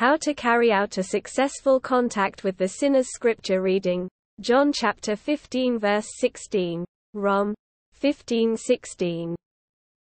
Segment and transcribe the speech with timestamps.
[0.00, 4.08] How to carry out a successful contact with the sinner's scripture reading.
[4.40, 6.86] John chapter 15 verse 16.
[7.12, 7.54] Rom.
[8.00, 9.34] 15:16.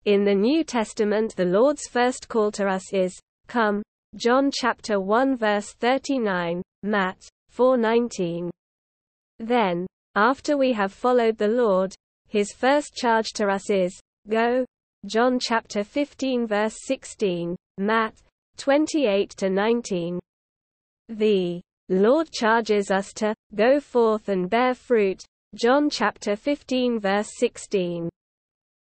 [0.04, 3.18] In the New Testament the Lord's first call to us is,
[3.48, 3.82] Come.
[4.14, 7.28] John chapter 1 verse 39, Matt.
[7.52, 8.48] 4:19.
[9.40, 11.92] Then, after we have followed the Lord,
[12.28, 14.64] his first charge to us is, Go.
[15.04, 18.14] John chapter 15 verse 16, Matt.
[18.60, 20.20] 28 to 19.
[21.08, 25.24] The Lord charges us to go forth and bear fruit.
[25.54, 28.10] John chapter 15 verse 16.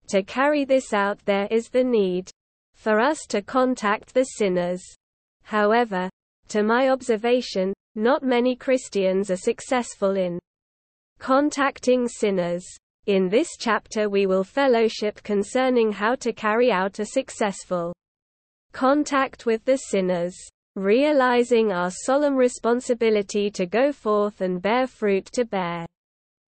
[0.08, 2.30] To carry this out there is the need
[2.74, 4.82] for us to contact the sinners.
[5.44, 6.10] However,
[6.48, 10.38] to my observation, not many Christians are successful in
[11.18, 12.66] contacting sinners.
[13.06, 17.94] In this chapter we will fellowship concerning how to carry out a successful
[18.74, 20.36] contact with the sinners.
[20.76, 25.86] Realizing our solemn responsibility to go forth and bear fruit to bear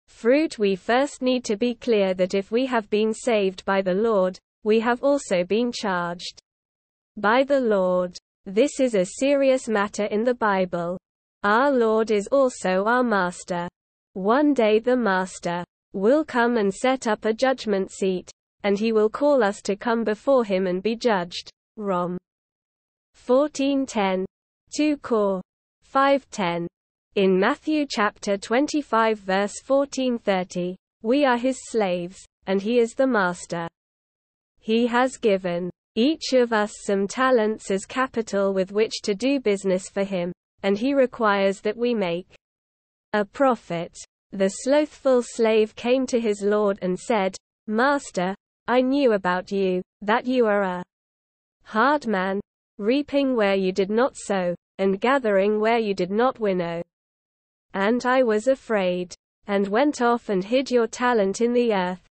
[0.06, 3.94] fruit we first need to be clear that if we have been saved by the
[3.94, 6.38] Lord, we have also been charged
[7.16, 8.18] by the Lord.
[8.44, 10.98] This is a serious matter in the Bible.
[11.42, 13.66] Our Lord is also our Master.
[14.12, 18.30] One day the Master will come and set up a judgment seat,
[18.62, 21.50] and he will call us to come before him and be judged.
[21.80, 22.18] Rom.
[23.16, 24.26] 14:10,
[24.76, 25.40] 2 Cor.
[25.90, 26.66] 5:10.
[27.14, 33.66] In Matthew chapter 25 verse 14:30, we are his slaves, and he is the master.
[34.58, 39.88] He has given each of us some talents as capital with which to do business
[39.88, 42.36] for him, and he requires that we make
[43.14, 43.96] a profit.
[44.32, 47.36] The slothful slave came to his Lord and said,
[47.66, 48.34] Master,
[48.68, 50.84] I knew about you, that you are a
[51.70, 52.40] hard man,
[52.78, 56.82] reaping where you did not sow, and gathering where you did not winnow.
[57.74, 59.14] And I was afraid,
[59.46, 62.02] and went off and hid your talent in the earth.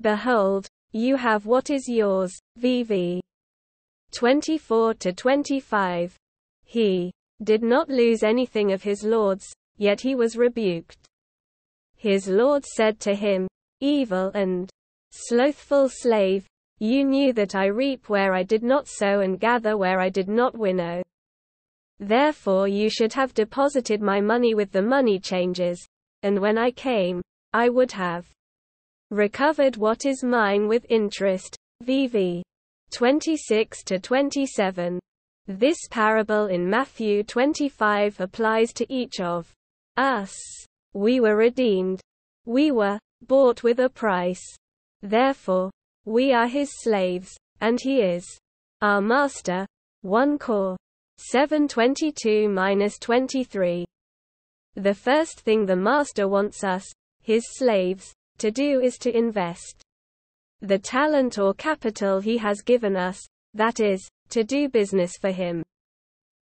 [0.00, 2.32] Behold, you have what is yours.
[2.58, 3.20] VV
[4.14, 6.16] 24 to 25.
[6.64, 7.12] He
[7.42, 11.06] did not lose anything of his Lord's, yet he was rebuked.
[11.96, 13.46] His Lord said to him,
[13.80, 14.70] Evil and
[15.10, 16.46] slothful slave,
[16.82, 20.28] you knew that I reap where I did not sow and gather where I did
[20.28, 21.00] not winnow.
[22.00, 25.80] Therefore you should have deposited my money with the money changers,
[26.24, 27.22] and when I came,
[27.52, 28.26] I would have
[29.12, 31.56] recovered what is mine with interest.
[31.84, 32.42] VV
[32.90, 34.98] 26 to 27.
[35.46, 39.52] This parable in Matthew 25 applies to each of
[39.96, 40.34] us.
[40.94, 42.00] We were redeemed.
[42.44, 44.42] We were bought with a price.
[45.00, 45.70] Therefore,
[46.04, 48.24] we are his slaves, and he is
[48.80, 49.66] our master.
[50.02, 50.76] 1 Cor.
[51.32, 53.84] 722-23.
[54.74, 56.84] The first thing the master wants us,
[57.20, 59.82] his slaves, to do is to invest
[60.60, 63.20] the talent or capital he has given us,
[63.54, 65.62] that is, to do business for him.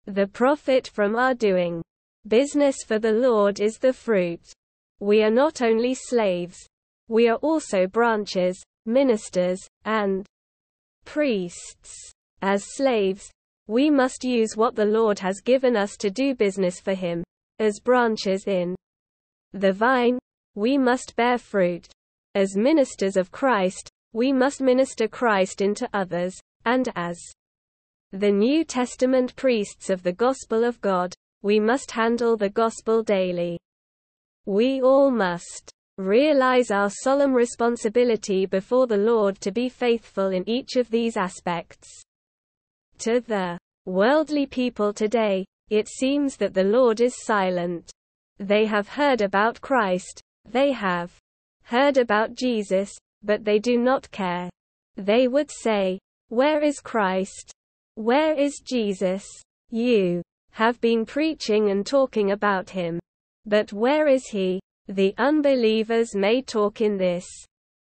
[0.06, 1.82] The profit from our doing
[2.28, 4.42] Business for the Lord is the fruit.
[5.00, 6.58] We are not only slaves.
[7.08, 10.26] We are also branches, ministers, and
[11.06, 12.12] priests.
[12.42, 13.32] As slaves,
[13.68, 17.24] we must use what the Lord has given us to do business for Him.
[17.60, 18.76] As branches in
[19.54, 20.20] the vine,
[20.56, 21.88] we must bear fruit.
[22.36, 27.18] As ministers of Christ, we must minister Christ into others, and as
[28.12, 33.60] the New Testament priests of the gospel of God, we must handle the gospel daily.
[34.46, 40.76] We all must realize our solemn responsibility before the Lord to be faithful in each
[40.76, 41.90] of these aspects.
[43.00, 47.92] To the worldly people today, it seems that the Lord is silent.
[48.38, 51.18] They have heard about Christ, they have
[51.64, 52.92] heard about Jesus,
[53.24, 54.50] but they do not care.
[54.98, 57.52] They would say, Where is Christ?
[57.96, 59.26] Where is Jesus?
[59.72, 63.00] You have been preaching and talking about him.
[63.46, 64.60] But where is he?
[64.88, 67.26] The unbelievers may talk in this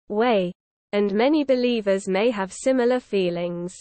[0.09, 0.51] way,
[0.91, 3.75] and many believers may have similar feelings.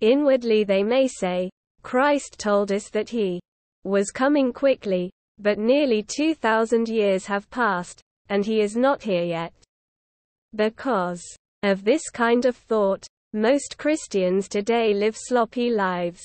[0.00, 1.50] Inwardly they may say,
[1.82, 3.40] Christ told us that he
[3.84, 9.52] was coming quickly, but nearly 2,000 years have passed, and he is not here yet.
[10.54, 11.22] Because
[11.62, 16.22] of this kind of thought, most Christians today live sloppy lives.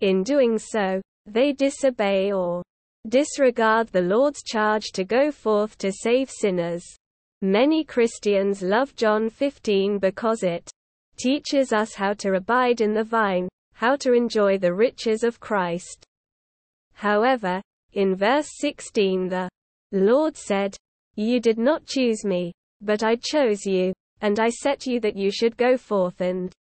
[0.00, 2.62] In doing so, they disobey or
[3.08, 6.84] disregard the Lord's charge to go forth to save sinners.
[7.42, 10.70] Many Christians love John 15 because it
[11.16, 16.04] teaches us how to abide in the vine, how to enjoy the riches of Christ.
[16.94, 17.60] However,
[17.92, 19.48] in verse 16 the
[19.92, 20.76] Lord said,
[21.14, 25.30] You did not choose me, but I chose you, and I set you that you
[25.30, 26.52] should go forth and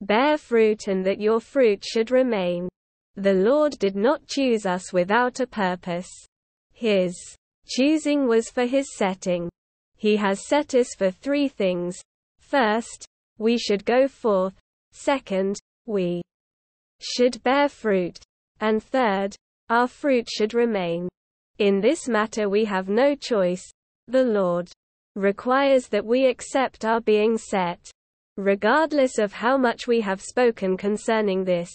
[0.00, 2.68] bear fruit and that your fruit should remain.
[3.16, 6.10] The Lord did not choose us without a purpose.
[6.74, 7.16] His
[7.66, 9.48] choosing was for his setting.
[9.96, 11.98] He has set us for three things.
[12.38, 13.06] First,
[13.38, 14.52] we should go forth.
[14.92, 16.20] Second, we
[17.00, 18.18] should bear fruit.
[18.60, 19.34] And third,
[19.70, 21.08] our fruit should remain.
[21.58, 23.64] In this matter we have no choice.
[24.08, 24.70] The Lord
[25.14, 27.80] requires that we accept our being set.
[28.36, 31.72] Regardless of how much we have spoken concerning this.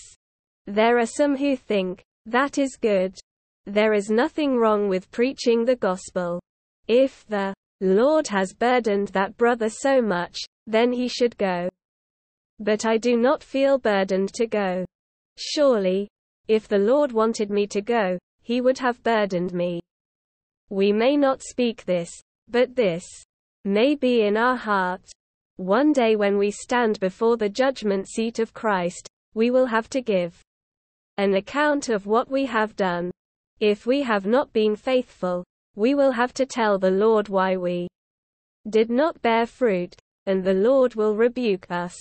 [0.68, 3.18] There are some who think, that is good.
[3.66, 6.40] There is nothing wrong with preaching the gospel.
[6.88, 10.38] If the Lord has burdened that brother so much,
[10.68, 11.68] then he should go.
[12.60, 14.86] But I do not feel burdened to go.
[15.38, 16.08] Surely,
[16.48, 19.82] if the Lord wanted me to go, he would have burdened me.
[20.70, 22.12] We may not speak this,
[22.48, 23.04] but this
[23.66, 25.02] may be in our heart.
[25.58, 30.02] One day when we stand before the judgment seat of Christ, we will have to
[30.02, 30.40] give
[31.22, 33.12] an account of what we have done.
[33.60, 35.44] If we have not been faithful,
[35.76, 37.88] we will have to tell the Lord why we
[38.68, 39.96] did not bear fruit,
[40.26, 41.96] and the Lord will rebuke us.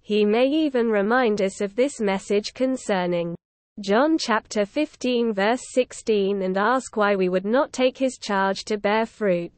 [0.00, 3.36] He may even remind us of this message concerning
[3.78, 8.76] John chapter 15 verse 16 and ask why we would not take his charge to
[8.76, 9.52] bear fruit.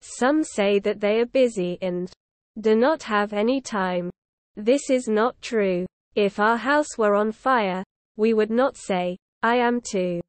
[0.00, 2.10] Some say that they are busy and
[2.58, 4.08] do not have any time.
[4.56, 5.84] This is not true.
[6.14, 7.84] If our house were on fire,
[8.18, 10.20] we would not say, I am too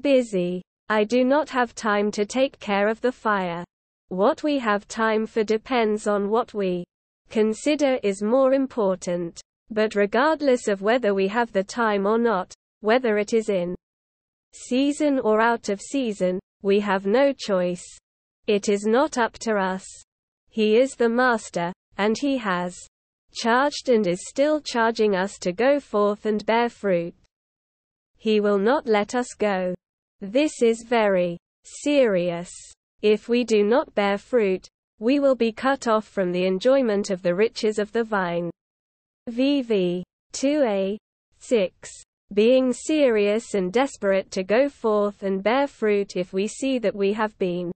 [0.00, 0.62] busy.
[0.88, 3.64] I do not have time to take care of the fire.
[4.08, 6.84] What we have time for depends on what we
[7.28, 9.40] consider is more important.
[9.70, 13.74] But regardless of whether we have the time or not, whether it is in
[14.52, 17.84] season or out of season, we have no choice.
[18.46, 19.84] It is not up to us.
[20.50, 22.76] He is the master, and he has
[23.36, 27.14] charged and is still charging us to go forth and bear fruit.
[28.16, 29.74] He will not let us go.
[30.20, 32.50] This is very serious.
[33.02, 34.66] If we do not bear fruit,
[34.98, 38.50] we will be cut off from the enjoyment of the riches of the vine.
[39.28, 40.96] VV 2a
[41.38, 41.90] 6.
[42.32, 47.12] Being serious and desperate to go forth and bear fruit if we see that we
[47.12, 47.70] have been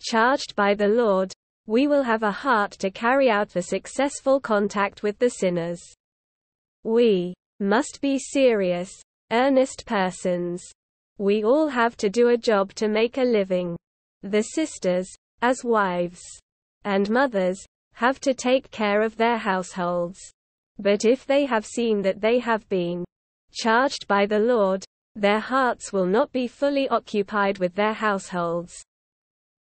[0.00, 1.32] charged by the Lord,
[1.66, 5.82] we will have a heart to carry out the successful contact with the sinners.
[6.82, 8.90] We must be serious,
[9.32, 10.62] earnest persons.
[11.16, 13.76] We all have to do a job to make a living.
[14.22, 15.08] The sisters,
[15.40, 16.22] as wives
[16.84, 17.64] and mothers,
[17.94, 20.18] have to take care of their households.
[20.78, 23.04] But if they have seen that they have been
[23.52, 24.84] charged by the Lord,
[25.14, 28.74] their hearts will not be fully occupied with their households.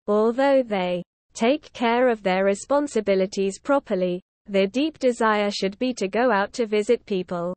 [0.07, 6.31] Although they take care of their responsibilities properly, their deep desire should be to go
[6.31, 7.55] out to visit people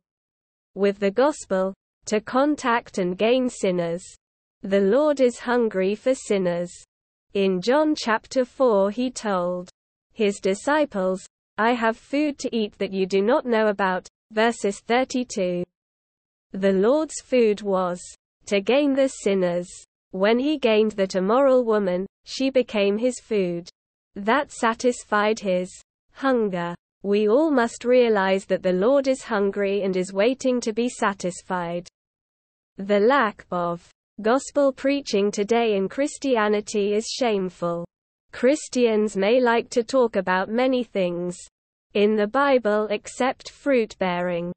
[0.75, 1.73] with the gospel,
[2.05, 4.03] to contact and gain sinners.
[4.61, 6.71] The Lord is hungry for sinners.
[7.33, 9.69] In John chapter 4 he told
[10.13, 11.25] his disciples,
[11.57, 14.07] I have food to eat that you do not know about.
[14.31, 15.63] Verses 32.
[16.51, 18.01] The Lord's food was
[18.47, 19.67] to gain the sinners.
[20.11, 23.69] When he gained that immoral woman, she became his food.
[24.15, 25.69] That satisfied his
[26.13, 26.75] hunger.
[27.03, 31.87] We all must realize that the Lord is hungry and is waiting to be satisfied.
[32.77, 33.89] The lack of
[34.21, 37.85] gospel preaching today in Christianity is shameful.
[38.31, 41.37] Christians may like to talk about many things
[41.93, 44.51] in the Bible except fruit bearing.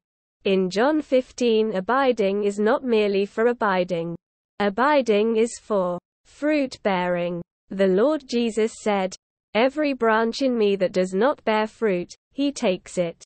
[0.45, 4.15] In John 15, abiding is not merely for abiding.
[4.61, 7.41] Abiding is for fruit bearing.
[7.69, 9.15] The Lord Jesus said,
[9.55, 13.23] Every branch in me that does not bear fruit, he takes it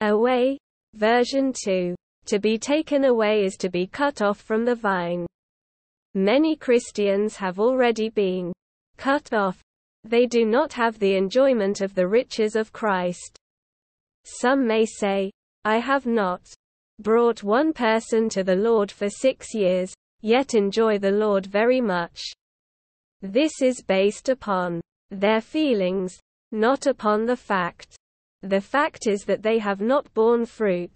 [0.00, 0.58] away.
[0.94, 1.94] Version 2.
[2.26, 5.26] To be taken away is to be cut off from the vine.
[6.14, 8.52] Many Christians have already been
[8.96, 9.60] cut off.
[10.04, 13.38] They do not have the enjoyment of the riches of Christ.
[14.24, 15.30] Some may say,
[15.64, 16.42] I have not
[17.00, 22.20] brought one person to the Lord for six years, yet enjoy the Lord very much.
[23.22, 26.18] This is based upon their feelings,
[26.52, 27.96] not upon the fact.
[28.42, 30.90] The fact is that they have not borne fruit.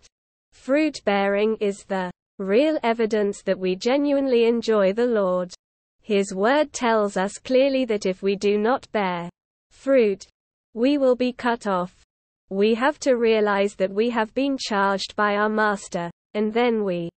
[0.52, 5.52] Fruit bearing is the real evidence that we genuinely enjoy the Lord.
[6.02, 9.28] His word tells us clearly that if we do not bear
[9.70, 10.26] fruit,
[10.74, 11.94] we will be cut off.
[12.50, 17.10] We have to realize that we have been charged by our Master, and then we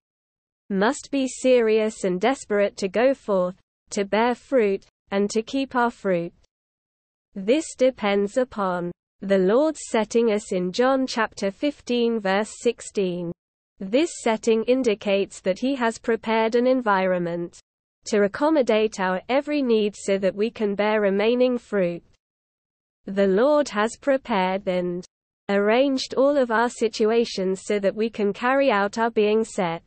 [0.69, 3.55] must be serious and desperate to go forth,
[3.91, 6.33] to bear fruit, and to keep our fruit.
[7.35, 13.31] This depends upon the Lord's setting us in John chapter 15 verse 16.
[13.79, 17.59] This setting indicates that He has prepared an environment
[18.05, 22.03] to accommodate our every need so that we can bear remaining fruit.
[23.05, 25.05] The Lord has prepared and
[25.49, 29.83] arranged all of our situations so that we can carry out our being set.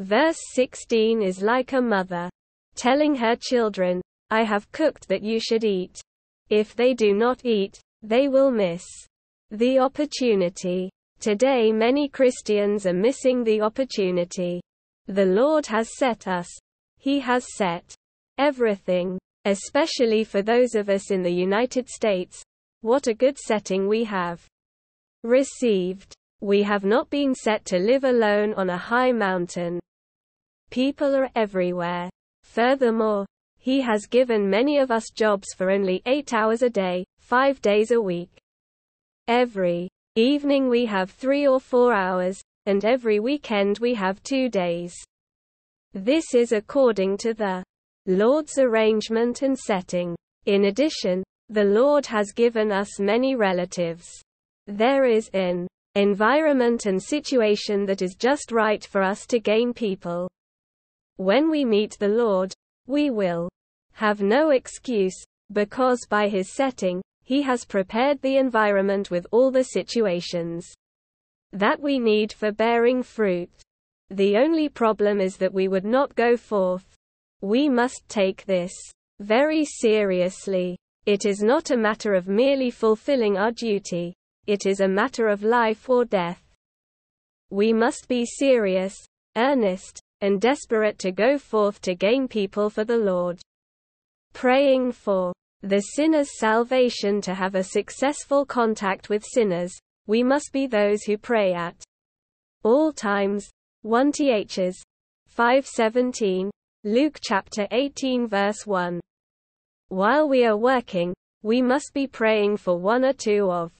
[0.00, 2.28] Verse 16 is like a mother
[2.74, 6.00] telling her children, I have cooked that you should eat.
[6.50, 8.84] If they do not eat, they will miss
[9.50, 10.90] the opportunity.
[11.20, 14.60] Today, many Christians are missing the opportunity.
[15.06, 16.48] The Lord has set us,
[16.98, 17.94] He has set
[18.36, 22.42] everything, especially for those of us in the United States.
[22.80, 24.44] What a good setting we have
[25.22, 26.14] received.
[26.44, 29.80] We have not been set to live alone on a high mountain.
[30.70, 32.10] People are everywhere.
[32.42, 33.24] Furthermore,
[33.56, 37.92] He has given many of us jobs for only eight hours a day, five days
[37.92, 38.28] a week.
[39.26, 44.92] Every evening we have three or four hours, and every weekend we have two days.
[45.94, 47.64] This is according to the
[48.04, 50.14] Lord's arrangement and setting.
[50.44, 54.04] In addition, the Lord has given us many relatives.
[54.66, 60.28] There is an environment and situation that is just right for us to gain people.
[61.16, 62.52] When we meet the Lord,
[62.86, 63.48] we will
[63.92, 65.16] have no excuse,
[65.52, 70.66] because by his setting, he has prepared the environment with all the situations
[71.52, 73.50] that we need for bearing fruit.
[74.10, 76.84] The only problem is that we would not go forth.
[77.40, 78.72] We must take this
[79.20, 80.76] very seriously.
[81.06, 84.14] It is not a matter of merely fulfilling our duty,
[84.46, 86.42] it is a matter of life or death.
[87.50, 88.94] We must be serious,
[89.36, 93.40] earnest, and desperate to go forth to gain people for the Lord.
[94.32, 95.32] Praying for
[95.62, 99.72] the sinner's salvation to have a successful contact with sinners,
[100.06, 101.76] we must be those who pray at
[102.62, 103.48] all times.
[103.82, 104.82] 1 Ths.
[105.28, 106.50] 517,
[106.84, 109.00] Luke chapter 18 verse 1.
[109.88, 113.72] While we are working, we must be praying for one or two of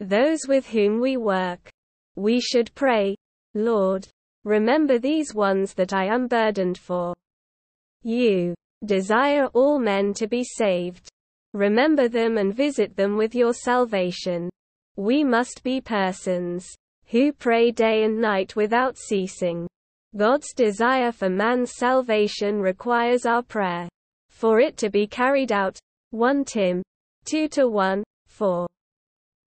[0.00, 1.70] those with whom we work.
[2.16, 3.16] We should pray,
[3.54, 4.08] Lord,
[4.46, 7.16] Remember these ones that I am burdened for.
[8.04, 11.08] You desire all men to be saved.
[11.52, 14.48] Remember them and visit them with your salvation.
[14.94, 16.64] We must be persons
[17.06, 19.66] who pray day and night without ceasing.
[20.16, 23.88] God's desire for man's salvation requires our prayer.
[24.30, 25.76] For it to be carried out,
[26.10, 26.84] 1 Tim
[27.24, 28.68] 2 to 1, 4.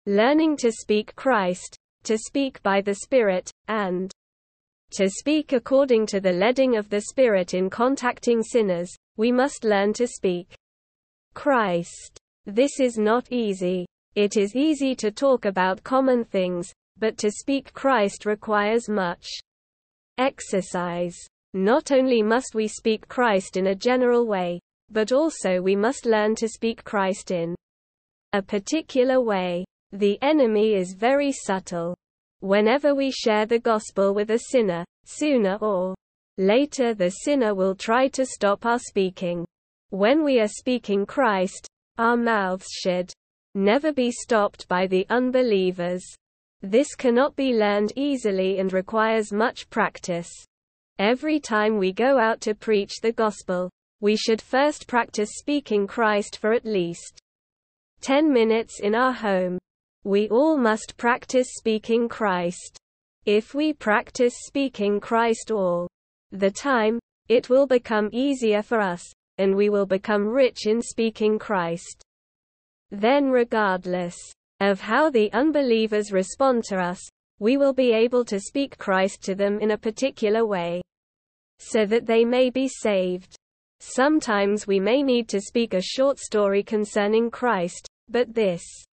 [0.09, 4.09] Learning to speak Christ, to speak by the Spirit, and
[4.91, 9.91] to speak according to the leading of the Spirit in contacting sinners, we must learn
[9.91, 10.55] to speak
[11.33, 12.17] Christ.
[12.45, 13.85] This is not easy.
[14.15, 19.27] It is easy to talk about common things, but to speak Christ requires much
[20.17, 21.17] exercise.
[21.53, 26.33] Not only must we speak Christ in a general way, but also we must learn
[26.35, 27.55] to speak Christ in
[28.31, 29.65] a particular way.
[29.93, 31.95] The enemy is very subtle.
[32.41, 35.95] Whenever we share the gospel with a sinner, sooner or
[36.37, 39.45] later the sinner will try to stop our speaking.
[39.89, 43.13] When we are speaking Christ, our mouths should
[43.55, 46.03] never be stopped by the unbelievers.
[46.61, 50.29] This cannot be learned easily and requires much practice.
[50.99, 53.69] Every time we go out to preach the gospel,
[54.01, 57.21] we should first practice speaking Christ for at least
[58.01, 59.57] 10 minutes in our home.
[60.07, 62.77] We all must practice speaking Christ.
[63.25, 65.89] If we practice speaking Christ all
[66.31, 66.97] the time,
[67.27, 69.03] it will become easier for us,
[69.37, 72.01] and we will become rich in speaking Christ.
[72.89, 74.15] Then, regardless
[74.61, 77.01] of how the unbelievers respond to us,
[77.39, 80.81] we will be able to speak Christ to them in a particular way
[81.59, 83.35] so that they may be saved.
[83.81, 88.86] Sometimes we may need to speak a short story concerning Christ, but this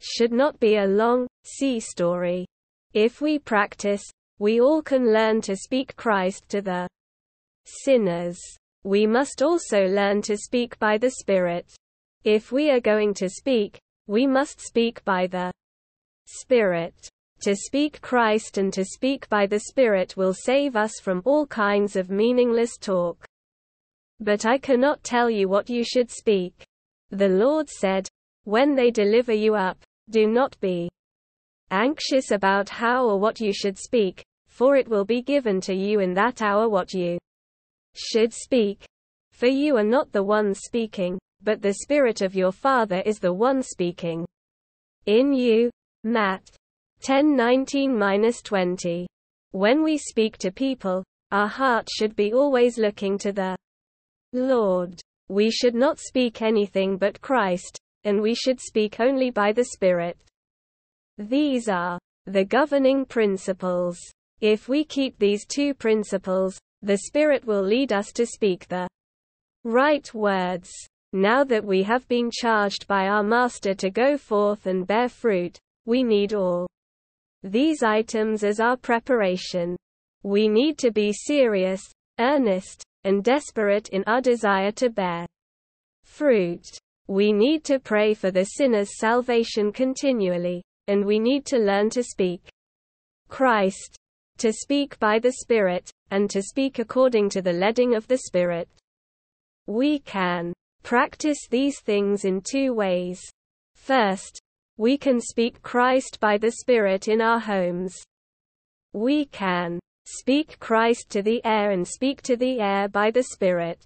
[0.00, 2.46] should not be a long, sea story.
[2.92, 4.04] If we practice,
[4.38, 6.88] we all can learn to speak Christ to the
[7.64, 8.38] sinners.
[8.84, 11.74] We must also learn to speak by the Spirit.
[12.24, 15.50] If we are going to speak, we must speak by the
[16.26, 17.08] Spirit.
[17.40, 21.96] To speak Christ and to speak by the Spirit will save us from all kinds
[21.96, 23.24] of meaningless talk.
[24.20, 26.64] But I cannot tell you what you should speak.
[27.10, 28.08] The Lord said,
[28.46, 29.76] when they deliver you up,
[30.08, 30.88] Do not be
[31.72, 35.98] anxious about how or what you should speak, for it will be given to you
[35.98, 37.18] in that hour what you
[37.96, 38.84] should speak.
[39.32, 43.32] For you are not the ones speaking, but the Spirit of your Father is the
[43.32, 44.24] one speaking.
[45.06, 45.68] In you.
[46.04, 46.48] Matt
[47.00, 49.06] 10:19-20.
[49.50, 53.56] When we speak to people, our heart should be always looking to the
[54.32, 55.00] Lord.
[55.28, 60.16] We should not speak anything but Christ, and we should speak only by the Spirit.
[61.18, 63.98] These are the governing principles.
[64.40, 68.88] If we keep these two principles, the Spirit will lead us to speak the
[69.64, 70.70] right words.
[71.12, 75.58] Now that we have been charged by our Master to go forth and bear fruit,
[75.84, 76.66] we need all
[77.42, 79.76] these items as our preparation.
[80.22, 81.82] We need to be serious,
[82.20, 85.26] earnest, and desperate in our desire to bear
[86.04, 86.64] fruit.
[87.08, 92.02] We need to pray for the sinner's salvation continually, and we need to learn to
[92.02, 92.48] speak
[93.28, 93.96] Christ,
[94.38, 98.68] to speak by the Spirit, and to speak according to the leading of the Spirit.
[99.66, 103.20] We can practice these things in two ways.
[103.74, 104.40] First,
[104.76, 107.96] we can speak Christ by the Spirit in our homes.
[108.92, 113.84] We can speak Christ to the air and speak to the air by the Spirit.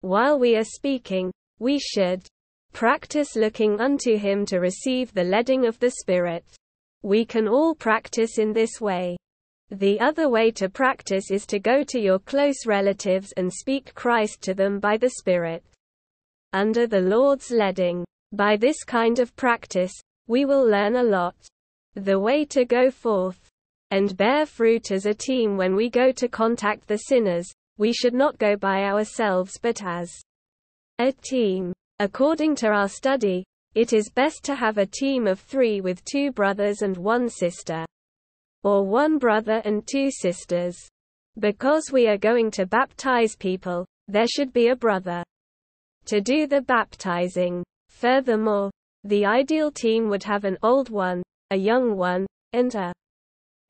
[0.00, 2.26] While we are speaking, we should
[2.72, 6.44] practice looking unto Him to receive the leading of the Spirit.
[7.02, 9.16] We can all practice in this way.
[9.70, 14.40] The other way to practice is to go to your close relatives and speak Christ
[14.42, 15.62] to them by the Spirit.
[16.52, 18.04] Under the Lord's leading.
[18.32, 19.92] By this kind of practice,
[20.26, 21.36] we will learn a lot.
[21.94, 23.48] The way to go forth
[23.90, 28.14] and bear fruit as a team when we go to contact the sinners, we should
[28.14, 30.10] not go by ourselves but as
[30.98, 31.72] a team.
[32.00, 36.32] According to our study, it is best to have a team of three with two
[36.32, 37.84] brothers and one sister.
[38.64, 40.76] Or one brother and two sisters.
[41.38, 45.22] Because we are going to baptize people, there should be a brother
[46.06, 47.62] to do the baptizing.
[47.90, 48.70] Furthermore,
[49.04, 52.92] the ideal team would have an old one, a young one, and a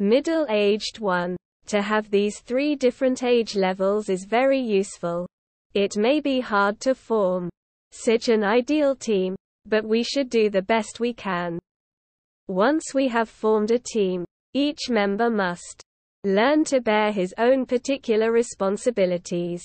[0.00, 1.36] middle-aged one.
[1.66, 5.26] To have these three different age levels is very useful.
[5.74, 7.50] It may be hard to form
[7.90, 11.58] such an ideal team, but we should do the best we can.
[12.46, 15.82] Once we have formed a team, each member must
[16.24, 19.62] learn to bear his own particular responsibilities.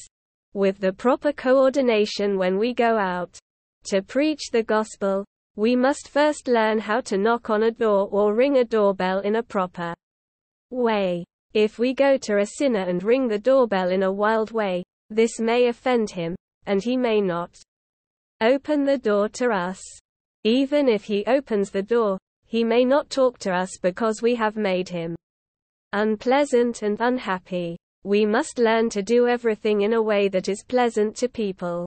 [0.54, 3.40] With the proper coordination when we go out,
[3.86, 8.36] to preach the gospel, we must first learn how to knock on a door or
[8.36, 9.94] ring a doorbell in a proper
[10.70, 11.26] way.
[11.54, 14.84] If we go to a sinner and ring the doorbell in a wild way,
[15.16, 17.56] this may offend him, and he may not
[18.42, 19.82] open the door to us.
[20.44, 24.58] Even if he opens the door, he may not talk to us because we have
[24.58, 25.16] made him
[25.94, 27.78] unpleasant and unhappy.
[28.04, 31.86] We must learn to do everything in a way that is pleasant to people.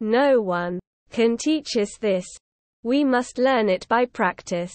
[0.00, 0.78] No one
[1.10, 2.26] can teach us this.
[2.82, 4.74] We must learn it by practice.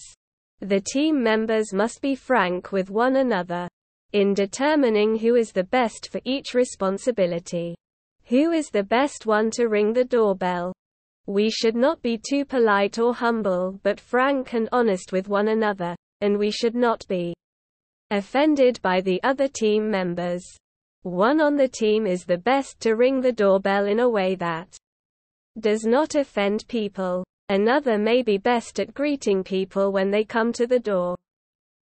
[0.59, 3.67] The team members must be frank with one another
[4.13, 7.75] in determining who is the best for each responsibility.
[8.25, 10.71] Who is the best one to ring the doorbell?
[11.25, 15.95] We should not be too polite or humble but frank and honest with one another,
[16.21, 17.33] and we should not be
[18.11, 20.43] offended by the other team members.
[21.01, 24.77] One on the team is the best to ring the doorbell in a way that
[25.59, 27.25] does not offend people.
[27.49, 31.15] Another may be best at greeting people when they come to the door.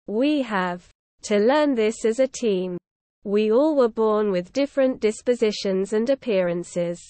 [0.07, 0.89] We have
[1.27, 2.79] to learn this as a team.
[3.25, 7.01] We all were born with different dispositions and appearances.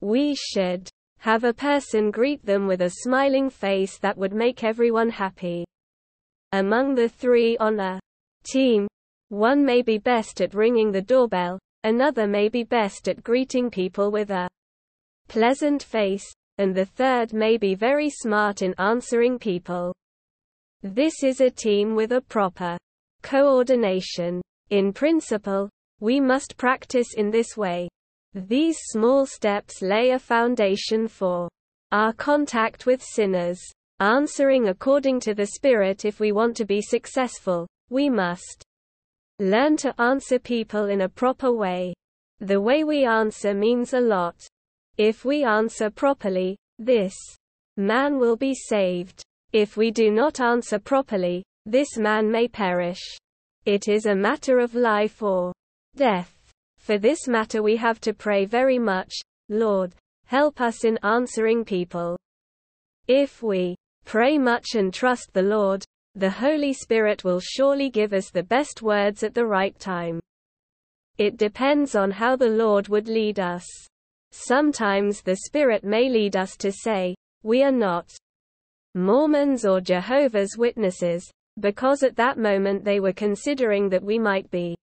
[0.00, 5.10] We should have a person greet them with a smiling face that would make everyone
[5.10, 5.64] happy.
[6.50, 8.00] Among the three on a
[8.42, 8.88] team,
[9.28, 14.10] one may be best at ringing the doorbell, another may be best at greeting people
[14.10, 14.48] with a
[15.28, 16.26] pleasant face,
[16.58, 19.94] and the third may be very smart in answering people.
[20.82, 22.76] This is a team with a proper
[23.22, 24.40] coordination.
[24.70, 25.68] In principle,
[26.00, 27.88] we must practice in this way.
[28.34, 31.48] These small steps lay a foundation for
[31.92, 33.60] our contact with sinners.
[33.98, 38.62] Answering according to the Spirit if we want to be successful, we must
[39.38, 41.92] learn to answer people in a proper way.
[42.40, 44.36] The way we answer means a lot.
[44.96, 47.14] If we answer properly, this
[47.76, 49.22] man will be saved.
[49.52, 53.02] If we do not answer properly, this man may perish.
[53.64, 55.52] It is a matter of life or
[55.96, 56.36] death.
[56.78, 59.12] For this matter we have to pray very much,
[59.48, 59.94] Lord,
[60.26, 62.16] help us in answering people.
[63.06, 65.84] If we Pray much and trust the Lord.
[66.16, 70.18] The Holy Spirit will surely give us the best words at the right time.
[71.18, 73.64] It depends on how the Lord would lead us.
[74.32, 78.10] Sometimes the Spirit may lead us to say, We are not
[78.96, 84.76] Mormons or Jehovah's Witnesses, because at that moment they were considering that we might be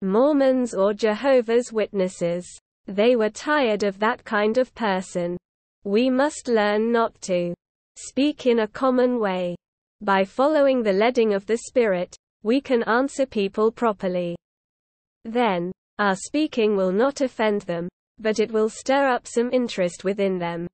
[0.00, 2.44] Mormons or Jehovah's Witnesses.
[2.86, 5.36] They were tired of that kind of person.
[5.84, 7.54] We must learn not to
[7.96, 9.54] speak in a common way.
[10.00, 14.34] By following the leading of the Spirit, we can answer people properly.
[15.24, 17.88] Then, our speaking will not offend them,
[18.18, 20.66] but it will stir up some interest within them.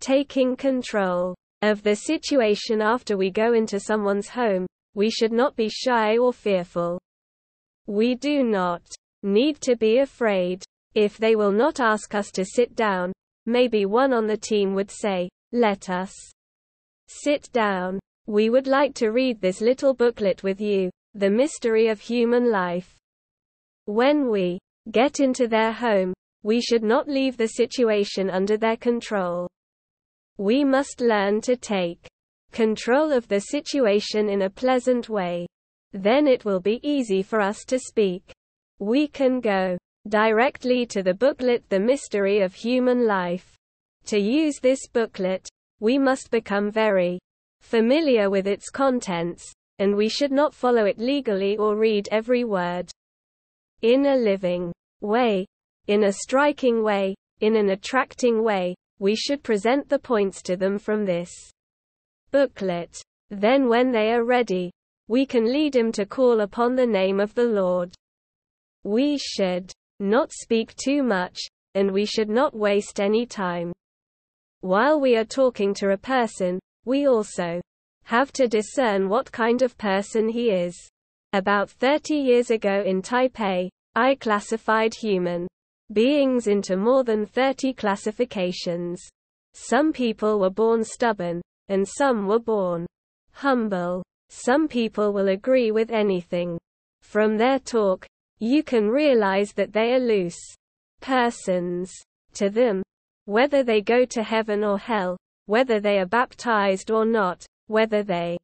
[0.00, 1.34] Taking control
[1.70, 6.32] of the situation after we go into someone's home, we should not be shy or
[6.32, 7.00] fearful.
[7.86, 8.82] We do not
[9.22, 10.62] need to be afraid.
[10.94, 13.12] If they will not ask us to sit down,
[13.46, 16.14] maybe one on the team would say, Let us
[17.08, 17.98] sit down.
[18.26, 22.94] We would like to read this little booklet with you, The Mystery of Human Life.
[23.86, 24.58] When we
[24.90, 29.48] get into their home, we should not leave the situation under their control.
[30.38, 32.08] We must learn to take
[32.50, 35.46] control of the situation in a pleasant way.
[35.92, 38.32] Then it will be easy for us to speak.
[38.80, 43.56] We can go directly to the booklet The Mystery of Human Life.
[44.06, 45.48] To use this booklet,
[45.80, 47.18] we must become very
[47.60, 52.90] familiar with its contents, and we should not follow it legally or read every word.
[53.82, 55.46] In a living way,
[55.86, 60.78] in a striking way, in an attracting way, we should present the points to them
[60.78, 61.30] from this
[62.30, 63.02] booklet.
[63.28, 64.72] Then when they are ready,
[65.08, 67.92] we can lead them to call upon the name of the Lord.
[68.82, 71.38] We should not speak too much,
[71.74, 73.74] and we should not waste any time.
[74.62, 77.60] While we are talking to a person, we also
[78.04, 80.74] have to discern what kind of person he is.
[81.34, 85.46] About 30 years ago in Taipei, I classified human
[85.92, 89.02] beings into more than 30 classifications.
[89.52, 92.86] Some people were born stubborn, and some were born
[93.32, 94.02] humble.
[94.30, 96.58] Some people will agree with anything.
[97.02, 98.06] From their talk,
[98.38, 100.40] you can realize that they are loose
[101.00, 101.92] persons.
[102.34, 102.82] To them,
[103.26, 105.16] whether they go to heaven or hell,
[105.46, 108.36] whether they are baptized or not, whether they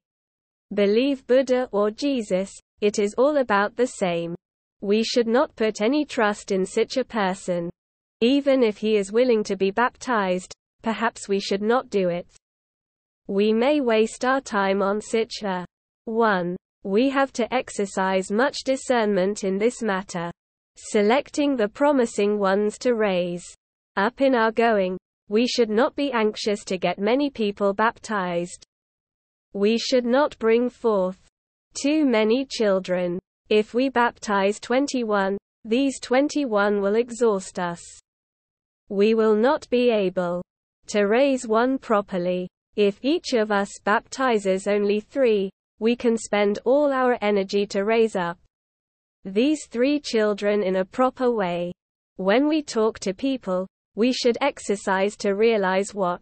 [0.72, 4.34] believe Buddha or Jesus, it is all about the same.
[4.80, 7.70] We should not put any trust in such a person.
[8.20, 12.26] Even if he is willing to be baptized, perhaps we should not do it.
[13.26, 15.66] We may waste our time on such a
[16.06, 16.56] 1.
[16.82, 20.30] We have to exercise much discernment in this matter.
[20.76, 23.44] Selecting the promising ones to raise
[23.96, 28.64] up in our going, we should not be anxious to get many people baptized.
[29.52, 31.18] We should not bring forth
[31.80, 33.18] too many children.
[33.50, 37.82] If we baptize 21, these 21 will exhaust us.
[38.88, 40.40] We will not be able
[40.86, 42.48] to raise one properly.
[42.76, 48.14] If each of us baptizes only three, we can spend all our energy to raise
[48.14, 48.38] up
[49.24, 51.72] these three children in a proper way.
[52.18, 56.20] When we talk to people, we should exercise to realize what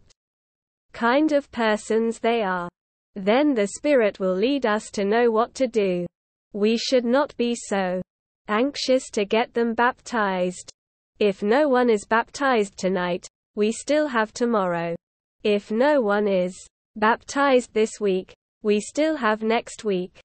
[0.93, 2.69] kind of persons they are.
[3.15, 6.07] Then the Spirit will lead us to know what to do.
[6.53, 8.01] We should not be so
[8.47, 10.71] anxious to get them baptized.
[11.19, 14.95] If no one is baptized tonight, we still have tomorrow.
[15.43, 16.55] If no one is
[16.95, 18.33] baptized this week,
[18.63, 20.19] we still have next week.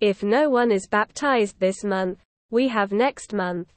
[0.00, 3.72] If no one is baptized this month, we have next month.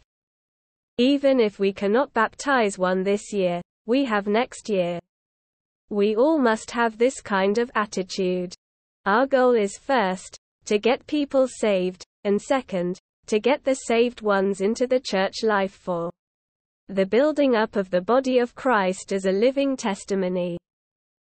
[0.98, 5.00] Even if we cannot baptize one this year, we have next year.
[5.89, 8.54] We all must have this kind of attitude.
[9.06, 14.62] Our goal is first, to get people saved, and second, to get the saved ones
[14.62, 16.12] into the church life for
[16.89, 20.58] the building up of the body of Christ as a living testimony.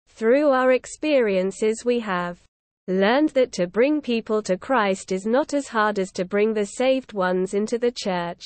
[0.09, 2.41] Through our experiences, we have
[2.89, 6.67] learned that to bring people to Christ is not as hard as to bring the
[6.67, 8.45] saved ones into the church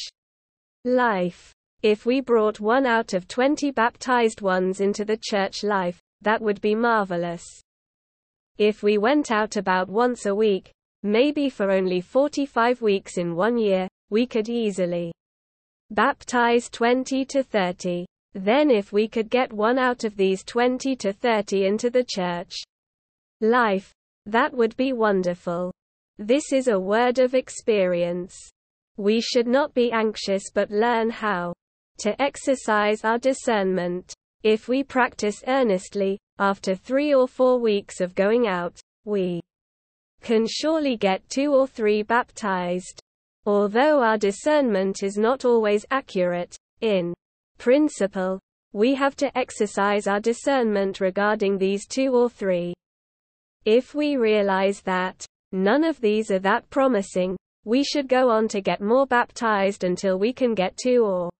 [0.84, 1.52] life.
[1.82, 6.60] If we brought one out of 20 baptized ones into the church life, that would
[6.60, 7.44] be marvelous.
[8.58, 10.72] If we went out about once a week,
[11.04, 15.12] maybe for only 45 weeks in one year, we could easily
[15.90, 18.04] baptize 20 to 30.
[18.34, 22.56] Then if we could get one out of these 20 to 30 into the church
[23.40, 23.92] life,
[24.26, 25.72] that would be wonderful.
[26.18, 28.34] This is a word of experience.
[28.96, 31.54] We should not be anxious but learn how
[32.00, 34.14] to exercise our discernment.
[34.44, 39.40] If we practice earnestly, after three or four weeks of going out, we
[40.22, 43.00] can surely get two or three baptized.
[43.46, 47.14] Although our discernment is not always accurate, in
[47.58, 48.38] principle,
[48.72, 52.74] we have to exercise our discernment regarding these two or three.
[53.64, 58.60] If we realize that none of these are that promising, we should go on to
[58.60, 61.30] get more baptized until we can get two or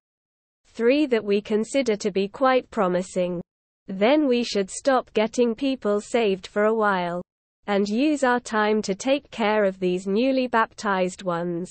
[0.79, 3.41] three that we consider to be quite promising.
[3.89, 7.21] Then we should stop getting people saved for a while
[7.67, 11.69] and use our time to take care of these newly baptized ones.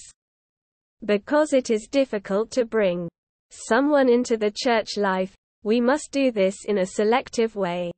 [1.06, 3.08] Because it is difficult to bring
[3.50, 7.94] someone into the church life, we must do this in a selective way.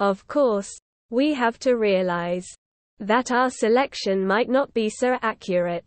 [0.00, 0.76] Of course,
[1.08, 2.48] we have to realize
[2.98, 5.86] that our selection might not be so accurate.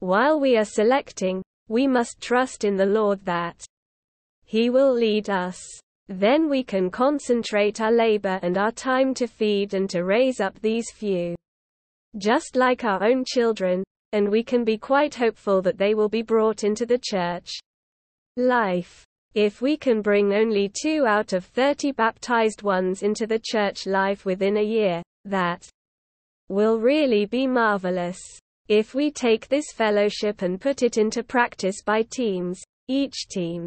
[0.00, 3.64] While we are selecting, we must trust in the Lord that
[4.46, 5.60] He will lead us.
[6.08, 10.60] Then we can concentrate our labor and our time to feed and to raise up
[10.60, 11.34] these few.
[12.16, 13.82] Just like our own children,
[14.12, 17.50] and we can be quite hopeful that they will be brought into the church
[18.36, 19.04] life.
[19.34, 24.24] If we can bring only two out of 30 baptized ones into the church life
[24.24, 25.68] within a year, that
[26.48, 28.18] will really be marvelous.
[28.68, 33.66] If we take this fellowship and put it into practice by teams, each team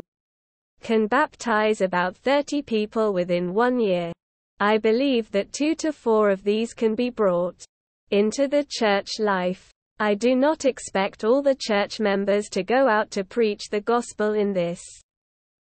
[0.82, 4.12] can baptize about 30 people within one year.
[4.60, 7.64] I believe that two to four of these can be brought
[8.12, 9.70] into the church life.
[10.00, 14.34] I do not expect all the church members to go out to preach the gospel
[14.34, 14.82] in this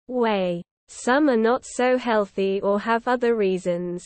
[0.07, 0.63] way.
[0.87, 4.03] Some are not so healthy or have other reasons.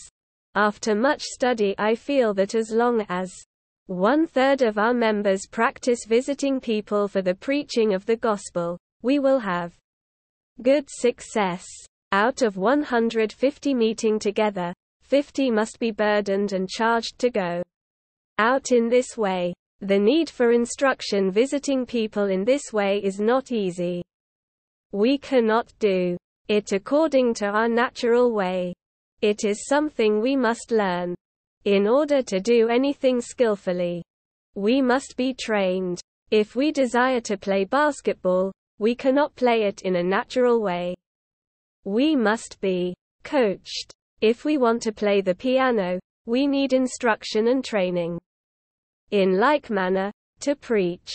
[0.55, 3.33] After much study I feel that as long as
[3.87, 9.19] one third of our members practice visiting people for the preaching of the gospel, we
[9.19, 9.73] will have
[10.61, 11.65] good success.
[12.11, 17.63] Out of 150 meeting together, 50 must be burdened and charged to go
[18.37, 19.53] out in this way.
[19.81, 24.03] The need for instruction visiting people in this way is not easy.
[24.91, 28.73] We cannot do it according to our natural way.
[29.21, 31.15] It is something we must learn.
[31.65, 34.03] In order to do anything skillfully,
[34.55, 35.99] we must be trained.
[36.31, 40.95] If we desire to play basketball, we cannot play it in a natural way.
[41.83, 43.93] We must be coached.
[44.21, 48.19] If we want to play the piano, we need instruction and training.
[49.12, 51.12] In like manner, to preach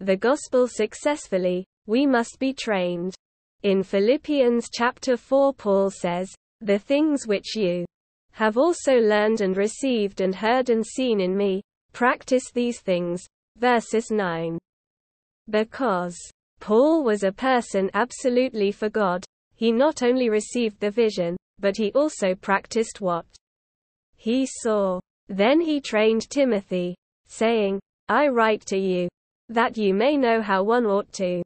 [0.00, 3.14] the gospel successfully, we must be trained.
[3.62, 7.84] In Philippians chapter 4 Paul says, the things which you
[8.32, 11.62] have also learned and received and heard and seen in me,
[11.92, 13.24] practice these things.
[13.58, 14.58] Verses 9.
[15.50, 16.16] Because
[16.62, 21.90] Paul was a person absolutely for God, he not only received the vision, but he
[21.90, 23.26] also practiced what
[24.14, 25.00] he saw.
[25.26, 26.94] Then he trained Timothy,
[27.26, 29.08] saying, I write to you,
[29.48, 31.42] that you may know how one ought to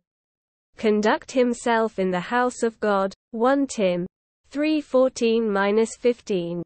[0.77, 3.15] conduct himself in the house of God.
[3.31, 4.07] 1 Tim
[4.53, 6.61] 3:14-15.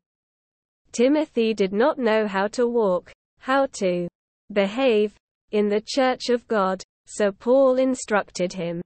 [0.90, 4.08] Timothy did not know how to walk, how to
[4.52, 5.14] behave
[5.52, 8.80] in the church of God, so Paul instructed him.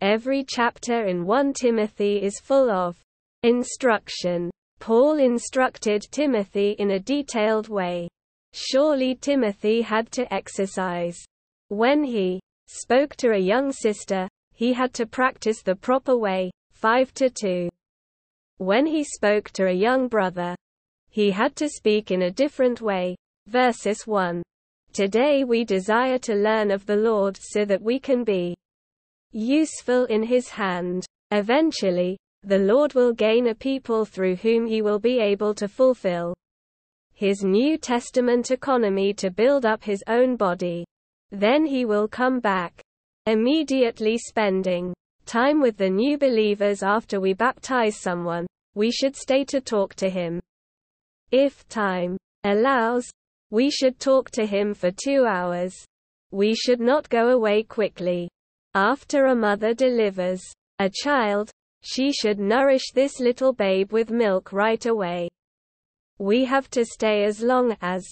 [0.00, 3.00] Every chapter in 1 Timothy is full of
[3.44, 4.50] instruction.
[4.80, 8.08] Paul instructed Timothy in a detailed way.
[8.52, 11.16] Surely Timothy had to exercise.
[11.68, 17.14] When he spoke to a young sister, he had to practice the proper way, 5
[17.14, 17.68] to 2.
[18.56, 20.56] When he spoke to a young brother,
[21.08, 23.14] he had to speak in a different way.
[23.46, 24.42] Verses 1.
[24.92, 28.56] Today we desire to learn of the Lord so that we can be
[29.32, 31.06] useful in his hand.
[31.30, 36.34] Eventually, the Lord will gain a people through whom he will be able to fulfill
[37.14, 40.84] his New Testament economy to build up his own body.
[41.30, 42.80] Then he will come back,
[43.26, 44.94] immediately spending
[45.26, 50.08] time with the new believers after we baptize someone, we should stay to talk to
[50.08, 50.40] him.
[51.30, 53.04] If time allows,
[53.50, 55.74] we should talk to him for two hours.
[56.30, 58.28] We should not go away quickly.
[58.74, 60.42] After a mother delivers
[60.78, 61.50] a child,
[61.82, 65.28] she should nourish this little babe with milk right away.
[66.18, 68.06] We have to stay as long as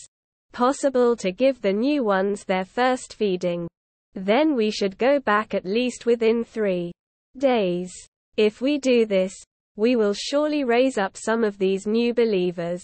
[0.52, 3.68] possible to give the new ones their first feeding.
[4.14, 6.92] Then we should go back at least within three
[7.36, 7.92] days.
[8.36, 9.34] If we do this,
[9.76, 12.82] we will surely raise up some of these new believers.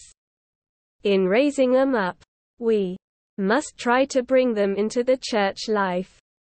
[1.05, 2.23] In raising them up,
[2.63, 2.97] we
[3.39, 6.19] must try to bring them into the church life.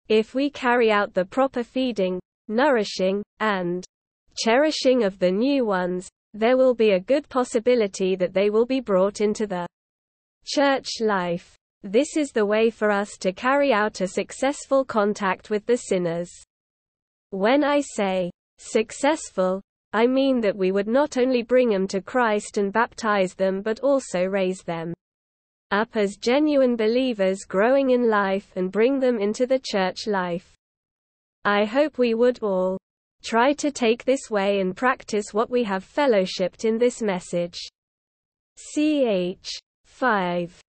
[0.09, 3.85] If we carry out the proper feeding, nourishing, and
[4.35, 8.81] cherishing of the new ones, there will be a good possibility that they will be
[8.81, 9.65] brought into the
[10.45, 11.55] church life.
[11.83, 16.29] This is the way for us to carry out a successful contact with the sinners.
[17.29, 19.61] When I say successful,
[19.93, 23.79] I mean that we would not only bring them to Christ and baptize them but
[23.79, 24.93] also raise them
[25.73, 30.53] up as genuine believers growing in life and bring them into the church life.
[31.43, 32.77] I hope we would all
[33.23, 37.57] try to take this way and practice what we have fellowshipped in this message.
[38.55, 39.59] Ch.
[39.85, 40.61] 5